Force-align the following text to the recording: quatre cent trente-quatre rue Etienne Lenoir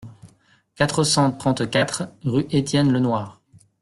quatre 0.73 1.03
cent 1.03 1.31
trente-quatre 1.31 2.09
rue 2.23 2.47
Etienne 2.51 2.91
Lenoir 2.91 3.39